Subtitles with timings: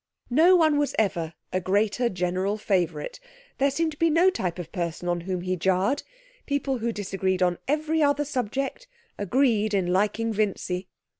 [0.31, 3.19] No one was ever a greater general favourite.
[3.59, 6.01] There seemed to be no type of person on whom he jarred.
[6.47, 8.87] People who disagreed on every other subject
[9.19, 10.87] agreed in liking Vincy.